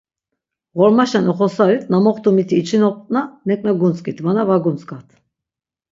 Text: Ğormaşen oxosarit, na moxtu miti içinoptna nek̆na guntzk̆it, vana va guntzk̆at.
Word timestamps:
Ğormaşen 0.77 1.25
oxosarit, 1.31 1.83
na 1.91 1.97
moxtu 2.05 2.29
miti 2.35 2.55
içinoptna 2.63 3.21
nek̆na 3.47 3.71
guntzk̆it, 3.79 4.17
vana 4.25 4.43
va 4.49 4.57
guntzk̆at. 4.63 5.07